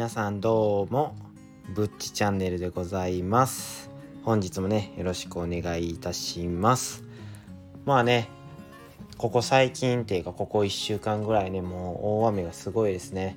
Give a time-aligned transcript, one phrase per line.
[0.00, 1.14] 皆さんどうも
[1.74, 3.90] ぶっちチャンネルでございます。
[4.22, 7.04] 本日もねよろしくお願いいたします。
[7.84, 8.30] まあね
[9.18, 13.36] ここ最近っていうかここ1週間ぐらいねもう大雨がすごいですね。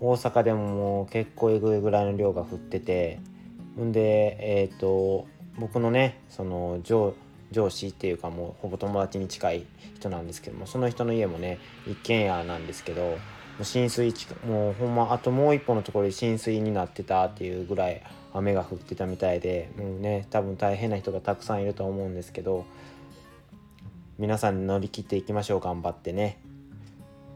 [0.00, 3.20] 大阪でももう結構えぐいぐらいの量が降ってて
[3.78, 7.14] んでえっ、ー、と僕のねその上
[7.52, 13.18] 上司っていうかもうほぼ友達に近い人なんですけどもその人の家もね一軒家なんですけど
[13.62, 14.14] 浸水
[14.46, 22.64] もうほんまあともう一歩のところで浸水になってたっていうぐらい雨が降ってたみたいでもうね多分大変な人がたくさんいると思うんですけど
[24.18, 26.38] 皆さん乗り切っていきましょう頑張ってね。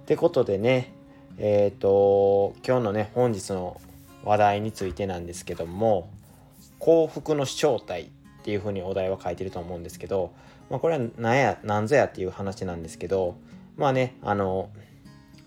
[0.02, 0.92] ってことでね
[1.38, 3.80] えっ、ー、と今日のね本日の
[4.22, 6.10] 話題についてなんですけども
[6.78, 8.06] 幸福の正体っ
[8.44, 10.32] ていうふうにお題は書いてると思うんですけど、
[10.68, 13.36] まあ、これは何や何ぞやっていう話なんですけど
[13.76, 14.68] まあねあの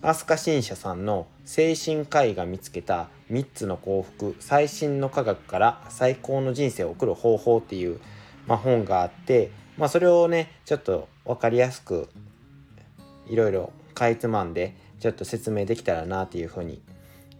[0.01, 7.99] 飛鳥新社さんの精神科医が見つけた3つの幸福最新の科学から最高の人生を送る方法っていう、
[8.45, 12.09] まあ、本があって、まあ、それをねちょっと分かりやすく
[13.27, 16.81] いろいろかいつまんでちょっと説明できたらなっていうふうに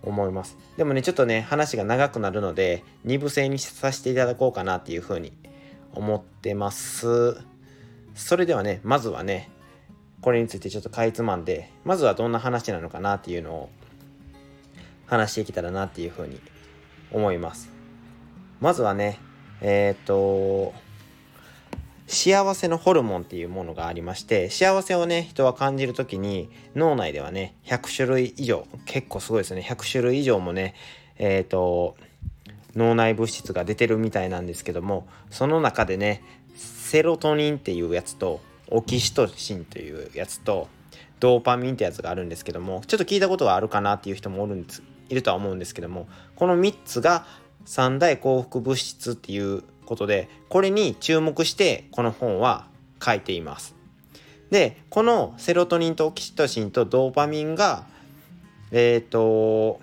[0.03, 0.57] 思います。
[0.77, 5.33] でもねちょっとね話が長くなるので2部制にさせていただこうかなっていうふうに
[5.93, 7.37] 思ってます。
[8.15, 9.49] それではねまずはね
[10.21, 13.69] これについてちょっとかいつまんでまずはどんな話なのかなっていうのを
[15.05, 16.39] 話していけたらなっていうふうに
[17.11, 17.69] 思います。
[18.59, 19.19] まずはね
[19.61, 20.73] えっ、と
[22.07, 29.61] 幸せのホルモンっていうものがありまして幸せをね人は感じる時に脳内ではね100種類以上結構すごいですね。
[29.61, 30.73] 100種類以上もね
[31.17, 31.95] えっ、と
[32.75, 36.23] 脳内物質が出てるみたいなんですけどもその中でね
[36.55, 40.67] セロトニンっていうやつとオキシトシンというやつと
[41.19, 47.25] ドーパミンってやつがあるんですけどもちょっと聞いたことはあるかなっていう人もおるんですいるとは思うんですけどもこの3つが
[47.65, 52.67] 三大幸福物質っていうことでこれに注目してこの本は
[53.03, 53.75] 書いています。
[54.51, 57.85] でこのセロトニンとオキシトシンとドーパミンが
[58.71, 59.81] えっ、ー、と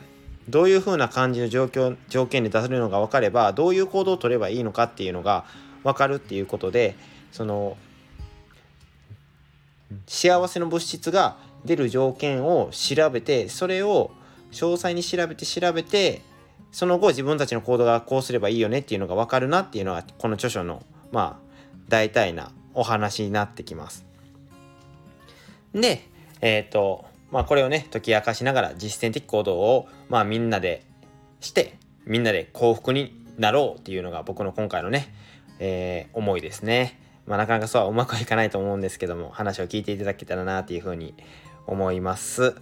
[0.49, 5.45] どういう風な感じの状況条件で出せるのが分かればどういう行動を取ればいいのかっていうのが
[5.83, 6.97] 分かるっていうことで
[7.33, 7.77] その
[10.07, 14.11] 幸せの物質が出る条件を調べてそれを
[14.53, 16.23] 詳細に調べて調べて
[16.73, 21.45] その後自分たちの行動がこうすればいいよねっていうのが分かるなっていうのはこの著書のまあ
[21.89, 24.05] 大体なお話になってきます。
[25.73, 26.09] で
[26.41, 30.85] えっ、ー、とまあこれをね解き明かしながら実践的行動をまあみんなで
[31.41, 35.15] してみんなで幸福になろうっていうのが僕の今回のね、
[35.59, 37.01] えー、思いですね。
[37.27, 41.15] まあなかなかそうはうまくいかないと思うんですけども話を聞いていただけたらなっていうふうに
[41.67, 42.55] 思います。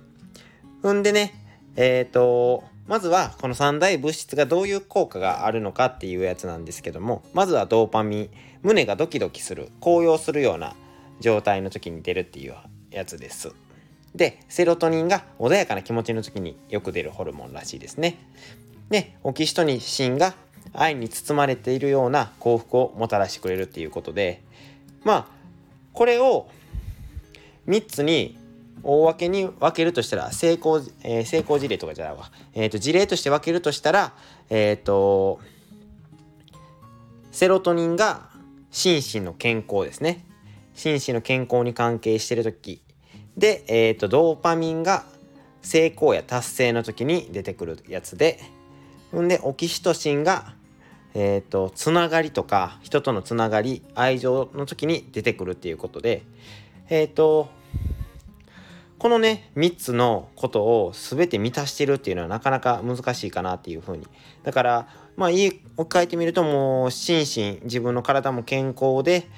[0.87, 1.35] んでね
[1.77, 8.31] えっ、ー、とまずはこの三大物質がどういう効果があるのかっていうやつなんですけどもまずはドーパミン
[8.63, 10.75] 胸がドキドキする高揚するような
[11.21, 12.55] 状態の時に出るっていう
[12.91, 13.53] やつです。
[14.15, 18.19] でセロトニンが穏やかな気持ちの時によく出るホルモンらしいですね。
[18.91, 20.35] でオキシトシンが
[20.73, 24.43] 愛に包まれているような幸福をもたらしてくれるっていうことで
[25.05, 25.27] まあ
[25.93, 26.49] これを
[27.69, 28.39] 3つに
[28.83, 34.13] 大分けに分けるとしたら成功,、えー、成功事例とかじゃないわ、えーと、事例として分けるとしたら
[34.51, 35.41] えっ、ー、と
[37.31, 38.29] セロトニンが
[38.71, 40.25] 心身の健康ですね。
[40.75, 42.83] 心身の健康に関係してる時。
[43.37, 45.05] で、えーと、ドーパミンが
[45.63, 48.41] 成功や達成の時に出てくるやつで
[49.17, 50.55] んでオキシトシンが
[51.15, 56.23] えーと、つながりとか人とのつながり愛情の時に出てくるっていうことで
[56.89, 57.51] えっ、ー、と
[58.99, 64.07] このね3つのことを全て満たしてるっていうのはなかなか難しいかなっていうふうに。
[64.43, 69.29] だからまあ言い置き換えてみるともう心身自分の体も健康で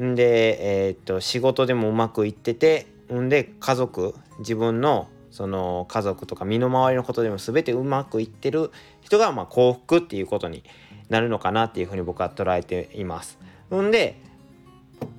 [0.00, 8.70] んでえっ、ー、と仕事でもうまくいっててんで家族自分のその家族とか身の回りのことでも全てうまくいってる
[9.00, 10.64] 人がまあ幸福っていうことに
[11.08, 13.38] なるのかなっていうふうに僕は捉えています。
[13.74, 14.20] んで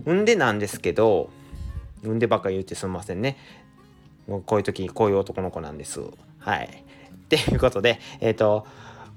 [0.09, 1.29] んでなんですけど
[2.07, 3.37] んでばっか言ってすみませんね。
[4.45, 6.01] こういう時こういう男の子なんです。
[6.39, 6.83] はい。
[7.13, 8.65] っていうことで、えっ、ー、と、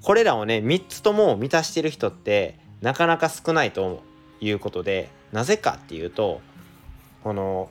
[0.03, 4.03] これらをね、3つとも満たしてる人ってなかなか少ないと
[4.41, 6.41] いうことで、なぜかっていうと、
[7.23, 7.71] この、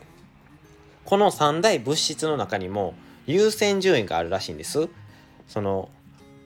[1.06, 2.94] この3大物質の中にも
[3.28, 4.88] 優先順位があるらしいんです。
[5.48, 5.90] その、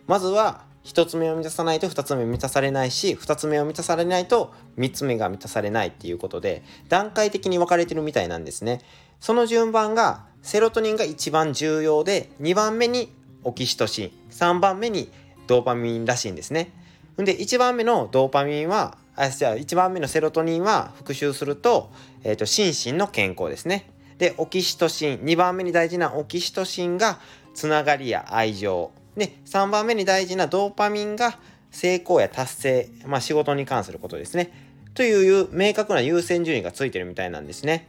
[0.08, 8.82] まずは1つ目を満たさないと2つ目満たされないし2つ目を満たされないと3つ目が満たされないっていうことで段階的に分かれてるみたいなんですね。
[9.20, 13.12] その順番がセロトニンが一番重要で2番目に
[13.44, 15.10] オキシトシン3番目に
[15.48, 16.72] ドーパミンらしいんですね。
[17.18, 21.90] で1番目のドーパミンはあじゃあ1番目のセロトニンは復習すると,、
[22.24, 23.90] えーと、心身の健康ですね。
[24.18, 27.20] でオキシトシン2番目に大事なオキシトシンが
[27.54, 31.38] つながりや愛情で3番目に大事なドーパミンが
[31.72, 34.52] 成功や達成、まあ、仕事に関することですね。
[34.94, 37.88] という明確な優先順位がついてるみたいなんですね。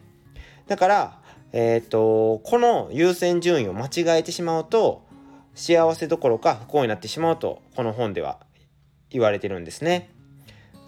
[0.66, 1.18] だから
[1.52, 5.04] えっ、とこの優先順位を間違えてしまうと
[5.54, 8.38] 幸せどころか不幸になってしまうとこの本では
[9.10, 10.10] 言われてるんですね。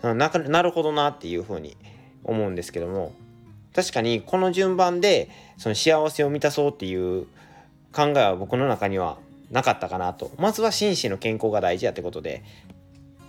[0.02, 1.76] ななるほどなっていうふうに
[2.24, 3.12] 思うんですけども
[3.74, 7.26] 確かにこの順番でその幸せを満たそうっていう
[7.92, 9.18] 考えは僕の中には
[9.50, 10.30] なかったかなと。
[10.38, 12.44] まずは心身の健康が大事やってことで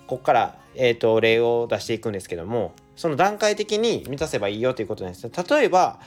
[0.07, 5.29] ここから、えーと、例を出していくんですけどもその段階的に満たせばいいよということなんです。
[5.29, 5.99] 例えば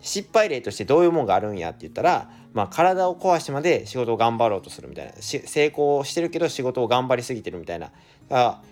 [0.00, 5.12] 失敗例としてどういうもんがあるんやって言ったら、まあ、体を壊してまで仕事を頑張ろうとするみたいな。
[5.20, 7.90] 成功してるけど仕事を頑張りすぎてるみたいな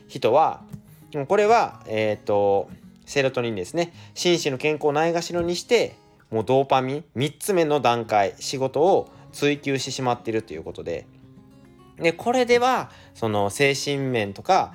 [0.06, 0.62] 人は
[1.26, 2.68] これは、えっ、ー、と
[3.06, 3.94] セロトニンですね。
[4.14, 5.96] 心身の健康をないがしろにして
[6.30, 11.06] もうドーパミン3つ目の段階仕事を追求してしまっているということで。
[11.96, 14.72] でこれではその精神面とか、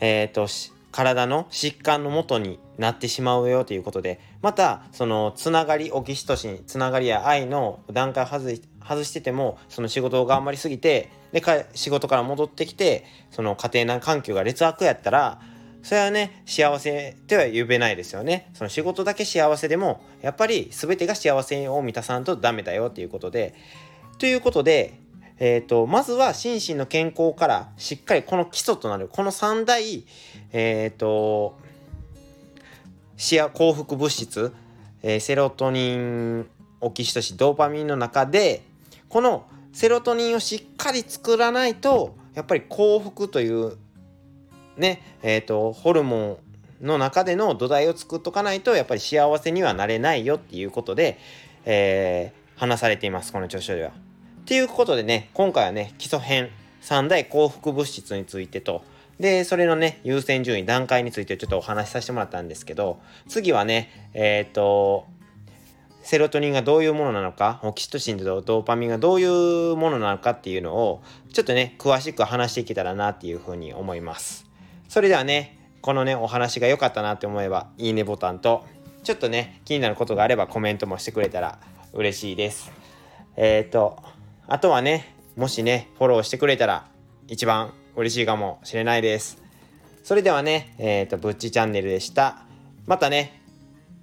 [0.00, 0.48] えーと、
[0.90, 11.42] 体の疾患のもとになってしまうよということでまたそのつながりオキシトシンつながりや愛の段階を外外しててもその仕事を頑張りすぎてで
[11.74, 15.40] 仕事から戻ってきてその家庭な環境が劣悪やったら
[15.82, 18.50] それはね幸せとは言えないですよね。
[18.54, 23.54] その仕事だけ幸せでもやっぱり全てが幸せを満たさんとダメだよっていうことで。
[24.18, 24.98] ということで
[25.40, 30.04] えーと、まずは心身の健康からしっかりこの基礎となるこの3大、
[30.52, 31.56] えーと、
[33.16, 34.52] 幸福物質、
[35.02, 36.46] えー、セロトニン
[36.80, 38.62] オキシトシドーパミンの中で
[39.08, 43.76] このセロトニンをしっかり作らないとやっぱり幸福という
[44.78, 46.38] ねえーと、ホルモ
[46.82, 51.18] ンの中での土台を作っとかないとやっぱり幸せにはなれないよっていうことで、
[51.64, 53.90] えー、話されていますこの著書では。
[53.90, 53.92] っ
[54.44, 56.48] ていうことでね、今回はね、基礎編
[56.82, 58.82] 3大幸福物質についてと、
[59.20, 65.06] で、それのね、優先順位、段階についてちょっとお話しさせてもらったんですけど、次はね、えっ、ー、と、
[66.02, 71.02] セロトニンがどういうものなのか、オキシトシンとドーパミンがどういうものなのかっていうのを、
[71.32, 74.47] ちょっとね、詳しく話していけたらなっていうふうに思います。
[74.88, 78.64] それではね、このね、お話が良かったなって思えば、いいねボタンと、
[79.04, 81.58] ちょっとね、気になることがあればコメントもしてくれたら
[81.92, 82.72] 嬉しいです。
[83.36, 84.02] えっ、ー、と、
[84.46, 86.86] あとはね、もしね、フォローしてくれたら
[87.28, 89.42] 一番嬉しいかもしれないです。
[90.02, 92.42] それではね、えっ、ー、と、ぶっちチャンネルでした。
[92.86, 93.42] またね、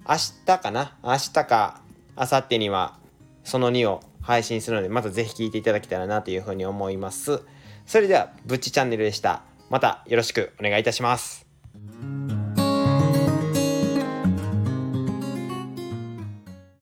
[0.08, 0.14] 明
[0.46, 0.96] 日かな？
[1.02, 1.80] 明日か
[2.16, 2.96] 明後日には
[3.42, 7.42] その2を配信するので、またぜひ聴いていただけたらなというふうに思います。
[7.86, 9.42] それでは、ぶっちチャンネルでした。
[9.70, 11.45] またよろしくお願いいたします。